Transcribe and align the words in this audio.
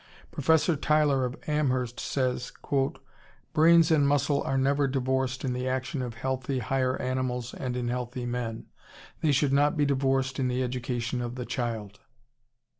Professor 0.31 0.75
Tyler 0.75 1.25
of 1.25 1.37
Amherst 1.45 1.99
says, 1.99 2.51
"Brain 3.53 3.83
and 3.91 4.07
muscle 4.07 4.41
are 4.41 4.57
never 4.57 4.87
divorced 4.87 5.45
in 5.45 5.53
the 5.53 5.67
action 5.67 6.01
of 6.01 6.15
healthy 6.15 6.57
higher 6.57 6.99
animals 6.99 7.53
and 7.53 7.77
in 7.77 7.87
healthy 7.87 8.25
men. 8.25 8.65
They 9.21 9.31
should 9.31 9.53
not 9.53 9.77
be 9.77 9.85
divorced 9.85 10.39
in 10.39 10.47
the 10.47 10.63
education 10.63 11.21
of 11.21 11.35
the 11.35 11.45
child."... 11.45 11.99